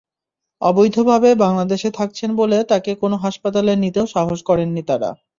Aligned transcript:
অবৈধভাবে 0.61 1.29
বাংলাদেশে 1.43 1.89
থাকছেন 1.99 2.29
বলে 2.35 2.57
তাঁকে 2.71 2.91
কোনো 3.01 3.15
হাসপাতালে 3.23 3.71
নিতেও 3.83 4.05
সাহস 4.15 4.39
করেননি 4.49 4.81
তাঁরা। 4.89 5.09